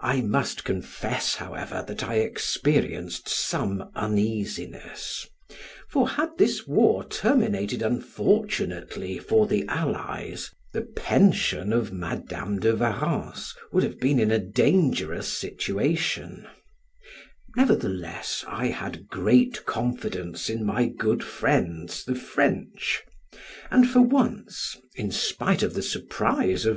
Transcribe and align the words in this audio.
I 0.00 0.20
must 0.20 0.62
confess, 0.62 1.34
however, 1.34 1.84
that 1.88 2.04
I 2.04 2.18
experienced 2.18 3.28
some 3.28 3.90
uneasiness, 3.96 5.26
for 5.88 6.10
had 6.10 6.28
this 6.38 6.68
war 6.68 7.02
terminated 7.02 7.82
unfortunately 7.82 9.18
for 9.18 9.48
the 9.48 9.66
allies, 9.66 10.52
the 10.72 10.82
pension 10.82 11.72
of 11.72 11.92
Madam 11.92 12.60
de 12.60 12.76
Warrens 12.76 13.56
would 13.72 13.82
have 13.82 13.98
been 13.98 14.20
in 14.20 14.30
a 14.30 14.38
dangerous 14.38 15.26
situation; 15.36 16.46
nevertheless, 17.56 18.44
I 18.46 18.66
had 18.68 19.08
great 19.08 19.66
confidence 19.66 20.48
in 20.48 20.64
my 20.64 20.86
good 20.86 21.24
friends, 21.24 22.04
the 22.04 22.14
French, 22.14 23.02
and 23.68 23.90
for 23.90 24.00
once 24.00 24.76
(in 24.94 25.10
spite 25.10 25.64
of 25.64 25.74
the 25.74 25.82
surprise 25.82 26.64
of 26.64 26.66
M. 26.66 26.66